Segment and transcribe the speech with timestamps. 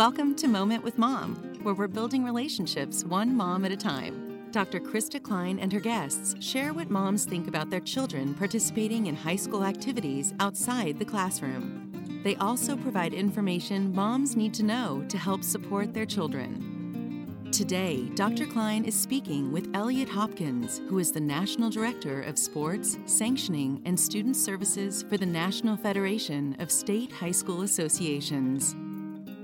[0.00, 4.48] Welcome to Moment with Mom, where we're building relationships one mom at a time.
[4.50, 4.80] Dr.
[4.80, 9.36] Krista Cline and her guests share what moms think about their children participating in high
[9.36, 12.22] school activities outside the classroom.
[12.24, 17.50] They also provide information moms need to know to help support their children.
[17.52, 18.46] Today, Dr.
[18.46, 24.00] Cline is speaking with Elliot Hopkins, who is the National Director of Sports, Sanctioning, and
[24.00, 28.74] Student Services for the National Federation of State High School Associations.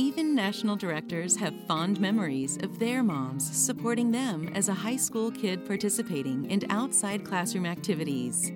[0.00, 5.30] Even national directors have fond memories of their moms supporting them as a high school
[5.30, 8.50] kid participating in outside classroom activities.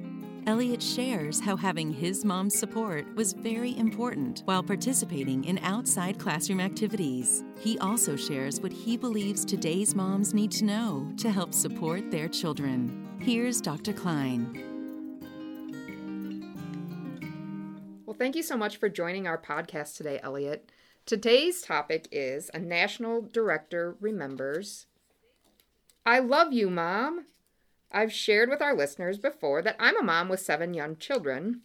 [0.46, 6.60] Elliot shares how having his mom's support was very important while participating in outside classroom
[6.60, 7.44] activities.
[7.60, 12.26] He also shares what he believes today's moms need to know to help support their
[12.26, 13.06] children.
[13.20, 13.92] Here's Dr.
[13.92, 14.64] Cline.
[18.06, 20.70] Well, thank you so much for joining our podcast today, Elliot.
[21.06, 24.86] Today's topic is A National Director Remembers.
[26.06, 27.27] I love you, Mom.
[27.92, 31.60] I've shared with our listeners before that I'm a mom with seven young children,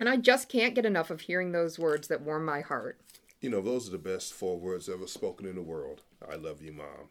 [0.00, 2.98] and I just can't get enough of hearing those words that warm my heart.
[3.42, 6.00] You know, those are the best four words ever spoken in the world.
[6.26, 7.10] I love you, Mom.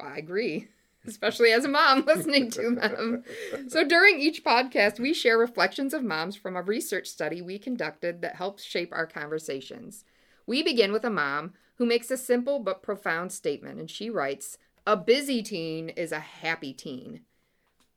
[0.00, 0.66] I agree
[1.06, 3.24] especially as a mom listening to them.
[3.68, 8.22] So during each podcast, we share reflections of moms from a research study we conducted
[8.22, 10.04] that helps shape our conversations.
[10.46, 14.58] We begin with a mom who makes a simple but profound statement, and she writes,
[14.86, 17.22] A busy teen is a happy teen.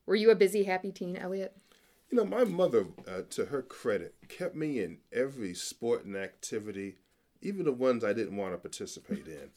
[0.05, 1.55] Were you a busy, happy teen, Elliot?
[2.09, 6.95] You know, my mother, uh, to her credit, kept me in every sport and activity,
[7.41, 9.49] even the ones I didn't want to participate in.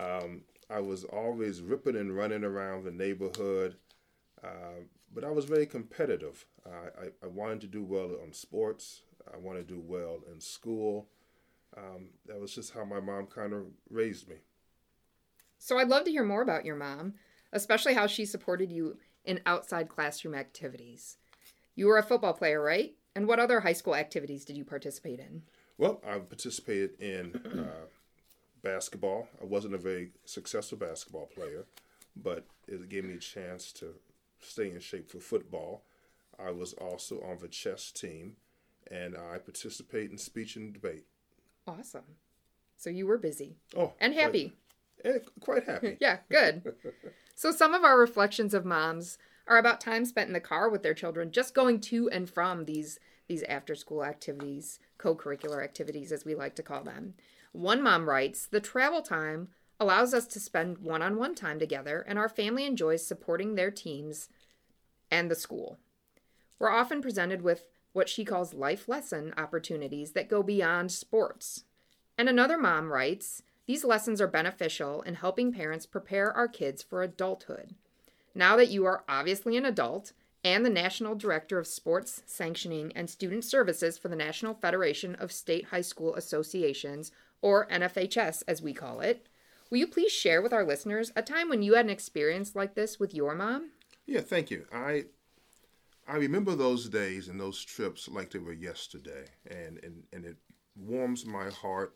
[0.00, 3.76] Um, I was always ripping and running around the neighborhood,
[4.42, 6.46] uh, but I was very competitive.
[6.64, 9.02] Uh, I, I wanted to do well on sports.
[9.32, 11.08] I wanted to do well in school.
[11.76, 14.36] Um, that was just how my mom kind of raised me.
[15.58, 17.14] So I'd love to hear more about your mom,
[17.52, 21.18] especially how she supported you in outside classroom activities.
[21.74, 22.94] You were a football player, right?
[23.14, 25.42] And what other high school activities did you participate in?
[25.78, 27.86] Well, I participated in uh,
[28.62, 29.28] basketball.
[29.40, 31.66] I wasn't a very successful basketball player,
[32.16, 33.94] but it gave me a chance to
[34.40, 35.82] stay in shape for football.
[36.38, 38.36] I was also on the chess team,
[38.90, 41.04] and I participate in speech and debate.
[41.66, 42.16] Awesome.
[42.76, 43.56] So you were busy.
[43.76, 44.54] Oh, and happy.
[45.02, 45.88] Quite, and quite happy.
[45.88, 46.74] Eh, yeah, good.
[47.34, 50.82] so some of our reflections of moms are about time spent in the car with
[50.82, 52.98] their children, just going to and from these
[53.28, 57.14] these after school activities, co-curricular activities as we like to call them.
[57.52, 62.04] One mom writes The travel time allows us to spend one on one time together,
[62.06, 64.28] and our family enjoys supporting their teams
[65.10, 65.78] and the school.
[66.58, 71.64] We're often presented with what she calls life lesson opportunities that go beyond sports.
[72.16, 77.02] And another mom writes These lessons are beneficial in helping parents prepare our kids for
[77.02, 77.74] adulthood.
[78.34, 80.12] Now that you are obviously an adult
[80.44, 85.32] and the National Director of Sports Sanctioning and Student Services for the National Federation of
[85.32, 87.10] State High School Associations,
[87.42, 89.26] or NFHS as we call it.
[89.70, 92.74] Will you please share with our listeners a time when you had an experience like
[92.74, 93.70] this with your mom?
[94.06, 94.66] Yeah, thank you.
[94.72, 95.04] I
[96.08, 100.36] I remember those days and those trips like they were yesterday, and and, and it
[100.76, 101.94] warms my heart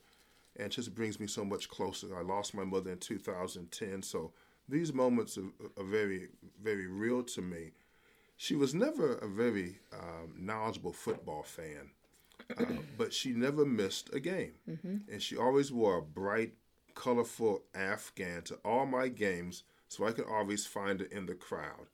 [0.56, 2.16] and just brings me so much closer.
[2.16, 4.32] I lost my mother in 2010, so
[4.68, 6.28] these moments are, are very
[6.62, 7.72] very real to me.
[8.36, 11.90] She was never a very um, knowledgeable football fan.
[12.56, 12.64] Uh,
[12.98, 14.52] but she never missed a game.
[14.68, 15.12] Mm-hmm.
[15.12, 16.54] And she always wore a bright,
[16.94, 21.88] colorful Afghan to all my games so I could always find her in the crowd.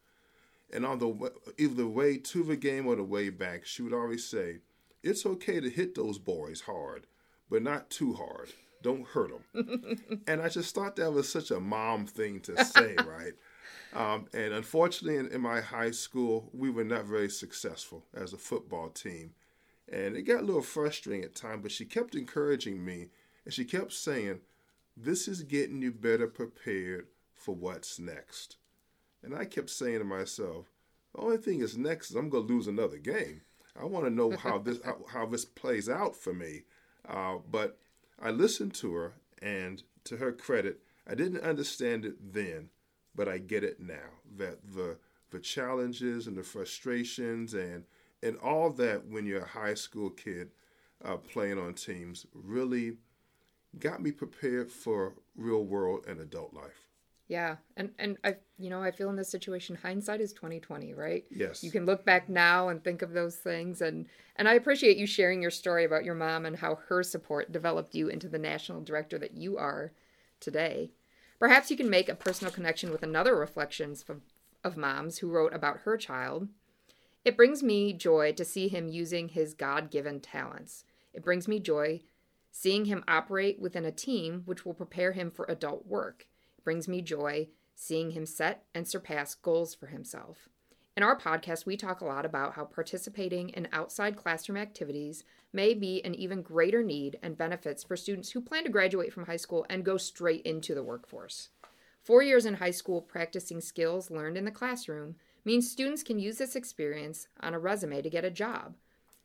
[0.73, 3.83] And on the way, either the way to the game or the way back, she
[3.83, 4.59] would always say,
[5.03, 7.07] It's okay to hit those boys hard,
[7.51, 8.51] but not too hard.
[8.83, 10.23] Don't hurt them.
[10.27, 13.35] and I just thought that was such a mom thing to say, right?
[13.93, 18.39] Um, and unfortunately, in, in my high school, we were not very successful as a
[18.39, 19.33] football team.
[19.91, 23.09] And it got a little frustrating at times, but she kept encouraging me
[23.45, 24.41] and she kept saying,
[24.97, 28.57] This is getting you better prepared for what's next.
[29.23, 30.67] And I kept saying to myself,
[31.15, 33.43] The only thing is next is I'm going to lose another game.
[33.81, 36.63] I want to know how this how, how, this plays out for me.
[37.09, 37.79] Uh, but
[38.21, 42.69] I listened to her, and to her credit, I didn't understand it then,
[43.15, 44.19] but I get it now.
[44.37, 44.99] That the
[45.31, 47.85] the challenges and the frustrations and
[48.23, 50.51] and all that when you're a high school kid
[51.05, 52.99] uh, playing on teams really
[53.79, 56.87] got me prepared for real world and adult life.
[57.29, 60.95] Yeah, and and I, you know, I feel in this situation, hindsight is twenty twenty,
[60.95, 61.25] right?
[61.31, 61.63] Yes.
[61.63, 65.07] You can look back now and think of those things, and and I appreciate you
[65.07, 68.83] sharing your story about your mom and how her support developed you into the national
[68.83, 69.93] director that you are
[70.41, 70.91] today.
[71.39, 74.23] Perhaps you can make a personal connection with another reflections of,
[74.65, 76.49] of moms who wrote about her child.
[77.25, 80.85] It brings me joy to see him using his God given talents.
[81.13, 82.01] It brings me joy
[82.51, 86.27] seeing him operate within a team which will prepare him for adult work.
[86.59, 90.49] It brings me joy seeing him set and surpass goals for himself.
[90.97, 95.73] In our podcast, we talk a lot about how participating in outside classroom activities may
[95.73, 99.37] be an even greater need and benefits for students who plan to graduate from high
[99.37, 101.51] school and go straight into the workforce.
[102.03, 106.39] Four years in high school practicing skills learned in the classroom means students can use
[106.39, 108.75] this experience on a resume to get a job.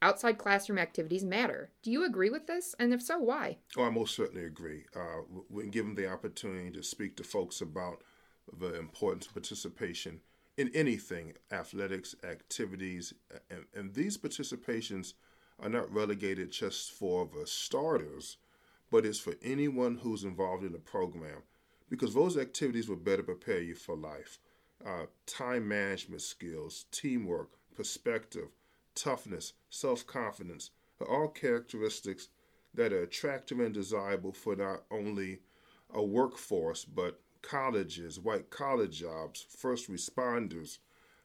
[0.01, 1.71] Outside classroom activities matter.
[1.81, 2.75] Do you agree with this?
[2.77, 3.57] And if so, why?
[3.77, 4.85] Oh, I most certainly agree.
[4.95, 8.03] Uh, when given the opportunity to speak to folks about
[8.59, 10.19] the importance of participation
[10.57, 13.13] in anything, athletics, activities,
[13.49, 15.13] and, and these participations
[15.59, 18.37] are not relegated just for the starters,
[18.91, 21.43] but it's for anyone who's involved in the program
[21.89, 24.39] because those activities will better prepare you for life.
[24.83, 28.49] Uh, time management skills, teamwork, perspective,
[28.95, 32.29] toughness, self confidence are all characteristics
[32.73, 35.39] that are attractive and desirable for not only
[35.93, 40.79] a workforce, but colleges, white collar jobs, first responders,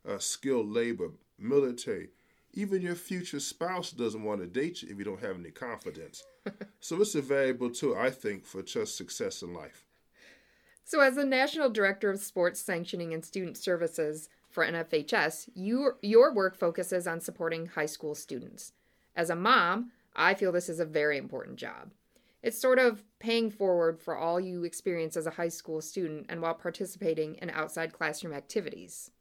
[0.08, 2.10] uh, skilled labor, military.
[2.52, 6.24] Even your future spouse doesn't want to date you if you don't have any confidence.
[6.80, 9.84] so it's a valuable tool, I think, for just success in life.
[10.90, 16.34] So, as the National Director of Sports Sanctioning and Student Services, for NFHS, you, your
[16.34, 18.72] work focuses on supporting high school students.
[19.14, 21.92] As a mom, I feel this is a very important job.
[22.42, 26.42] It's sort of paying forward for all you experience as a high school student and
[26.42, 29.12] while participating in outside classroom activities.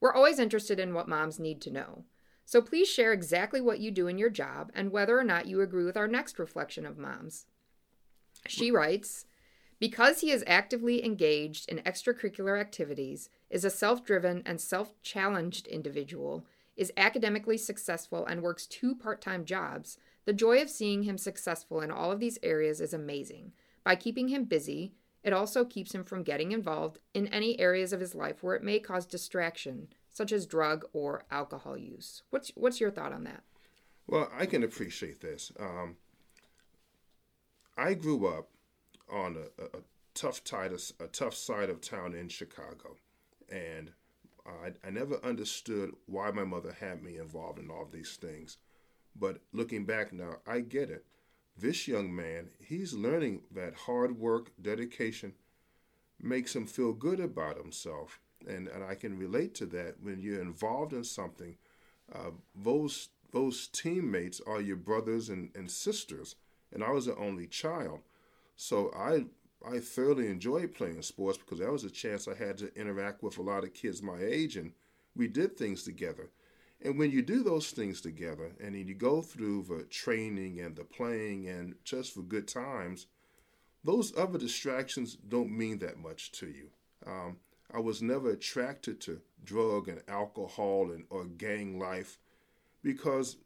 [0.00, 2.04] We're always interested in what moms need to know.
[2.44, 5.62] So please share exactly what you do in your job and whether or not you
[5.62, 7.46] agree with our next reflection of moms.
[8.46, 9.24] She writes,
[9.78, 15.66] because he is actively engaged in extracurricular activities, is a self driven and self challenged
[15.66, 16.44] individual,
[16.76, 21.80] is academically successful, and works two part time jobs, the joy of seeing him successful
[21.80, 23.52] in all of these areas is amazing.
[23.82, 24.92] By keeping him busy,
[25.22, 28.62] it also keeps him from getting involved in any areas of his life where it
[28.62, 32.22] may cause distraction, such as drug or alcohol use.
[32.30, 33.42] What's, what's your thought on that?
[34.06, 35.50] Well, I can appreciate this.
[35.58, 35.96] Um,
[37.76, 38.48] I grew up
[39.10, 39.80] on a, a,
[40.14, 42.96] tough side of, a tough side of town in Chicago,
[43.50, 43.92] and
[44.46, 48.58] I, I never understood why my mother had me involved in all of these things.
[49.14, 51.04] But looking back now, I get it.
[51.56, 55.34] This young man, he's learning that hard work, dedication
[56.20, 58.20] makes him feel good about himself.
[58.46, 61.56] And, and I can relate to that when you're involved in something.
[62.12, 66.36] Uh, those those teammates are your brothers and, and sisters.
[66.72, 68.00] And I was the only child.
[68.60, 69.26] So I
[69.64, 73.38] I thoroughly enjoyed playing sports because that was a chance I had to interact with
[73.38, 74.72] a lot of kids my age and
[75.14, 76.30] we did things together.
[76.82, 80.74] And when you do those things together and then you go through the training and
[80.74, 83.06] the playing and just for good times,
[83.84, 86.70] those other distractions don't mean that much to you.
[87.06, 87.36] Um,
[87.72, 92.18] I was never attracted to drug and alcohol and or gang life
[92.82, 93.36] because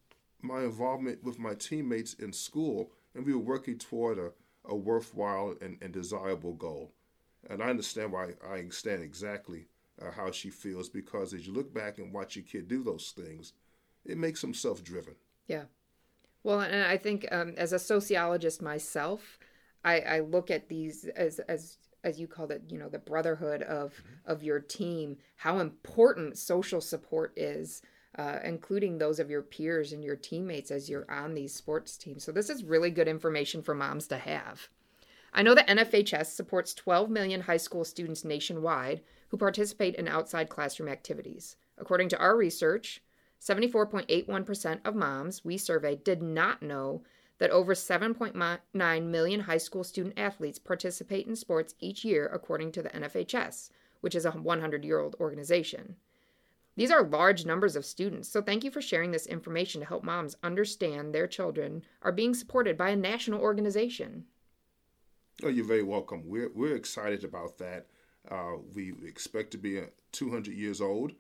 [0.41, 4.33] my involvement with my teammates in school and we were working toward a
[4.65, 6.93] a worthwhile and, and desirable goal.
[7.49, 9.67] And I understand why I understand exactly
[10.01, 13.13] uh, how she feels because as you look back and watch your kid do those
[13.17, 13.53] things,
[14.05, 15.15] it makes them self driven.
[15.47, 15.65] Yeah.
[16.45, 19.39] Well, and I think um, as a sociologist myself,
[19.85, 23.63] I, I look at these as, as as you called it, you know, the brotherhood
[23.63, 24.31] of mm-hmm.
[24.31, 27.83] of your team, how important social support is
[28.17, 32.25] uh, including those of your peers and your teammates as you're on these sports teams.
[32.25, 34.69] So, this is really good information for moms to have.
[35.35, 40.51] I know that NFHS supports 12 million high school students nationwide who participate in outside
[40.51, 41.57] classroom activities.
[41.79, 43.03] According to our research,
[43.41, 47.03] 74.81% of moms we surveyed did not know
[47.39, 52.83] that over 7.9 million high school student athletes participate in sports each year, according to
[52.83, 55.97] the NFHS, which is a 100 year old organization.
[56.75, 60.05] These are large numbers of students, so thank you for sharing this information to help
[60.05, 64.25] moms understand their children are being supported by a national organization.
[65.43, 66.23] Oh, you're very welcome.
[66.25, 67.87] We're, we're excited about that.
[68.31, 69.81] Uh, we expect to be
[70.13, 71.13] 200 years old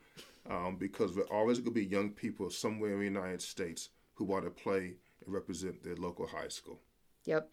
[0.48, 4.24] um, because we're always going to be young people somewhere in the United States who
[4.24, 4.94] want to play
[5.24, 6.80] and represent their local high school.
[7.24, 7.50] Yep.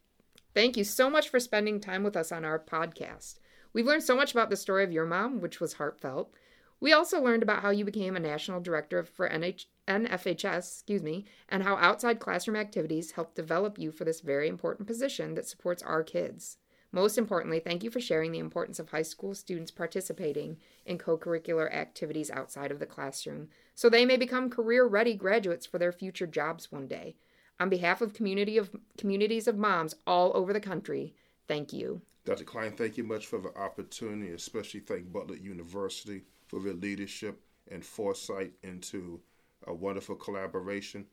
[0.53, 3.39] Thank you so much for spending time with us on our podcast.
[3.74, 6.34] We've learned so much about the story of your mom, which was heartfelt.
[6.82, 11.26] We also learned about how you became a national director for NH- NFHS, excuse me,
[11.50, 15.84] and how outside classroom activities helped develop you for this very important position that supports
[15.84, 16.58] our kids.
[16.92, 21.18] Most importantly, thank you for sharing the importance of high school students participating in co
[21.18, 25.92] curricular activities outside of the classroom so they may become career ready graduates for their
[25.92, 27.16] future jobs one day.
[27.60, 31.14] On behalf of community of communities of moms all over the country,
[31.48, 32.02] thank you.
[32.26, 32.46] Dr.
[32.46, 37.39] Cline, thank you much for the opportunity, especially thank Butler University for their leadership
[37.72, 39.22] and foresight into
[39.65, 41.06] a wonderful collaboration.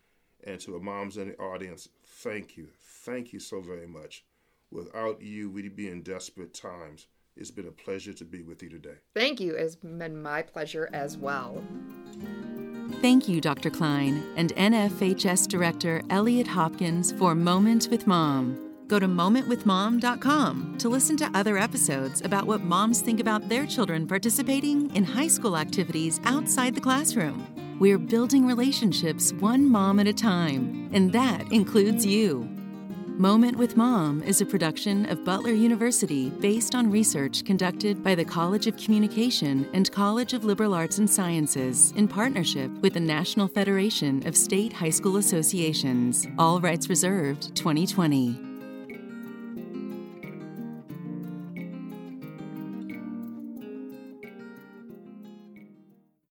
[0.44, 2.68] And to the moms in the audience, thank you.
[2.80, 4.24] Thank you so very much.
[4.70, 7.06] Without you, we'd be in desperate times.
[7.36, 8.96] It's been a pleasure to be with you today.
[9.14, 9.54] Thank you.
[9.54, 11.62] It's been my pleasure as well.
[13.02, 13.70] Thank you, Dr.
[13.70, 18.65] Cline and NFHS Director Elliot Hopkins for Moment with Mom.
[18.88, 24.06] Go to momentwithmom.com to listen to other episodes about what moms think about their children
[24.06, 27.46] participating in high school activities outside the classroom.
[27.80, 32.48] We're building relationships one mom at a time, and that includes you.
[33.18, 38.26] Moment with Mom is a production of Butler University based on research conducted by the
[38.26, 43.48] College of Communication and College of Liberal Arts and Sciences in partnership with the National
[43.48, 46.26] Federation of State High School Associations.
[46.38, 48.45] All rights reserved 2020.